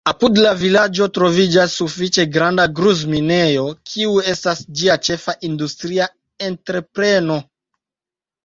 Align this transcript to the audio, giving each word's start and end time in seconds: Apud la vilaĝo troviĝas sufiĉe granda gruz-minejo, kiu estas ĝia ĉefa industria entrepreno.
Apud 0.09 0.37
la 0.43 0.51
vilaĝo 0.59 1.07
troviĝas 1.17 1.75
sufiĉe 1.81 2.25
granda 2.37 2.65
gruz-minejo, 2.79 3.67
kiu 3.91 4.15
estas 4.33 4.65
ĝia 4.81 4.97
ĉefa 5.09 5.37
industria 5.51 6.09
entrepreno. 6.49 7.39